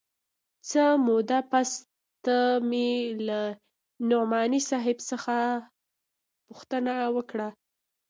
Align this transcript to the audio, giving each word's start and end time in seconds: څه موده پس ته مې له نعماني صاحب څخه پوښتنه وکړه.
څه 0.69 0.83
موده 1.05 1.39
پس 1.51 1.69
ته 2.23 2.37
مې 2.69 2.89
له 3.27 3.41
نعماني 4.09 4.61
صاحب 4.69 4.97
څخه 5.09 5.35
پوښتنه 6.47 6.93
وکړه. 7.15 7.47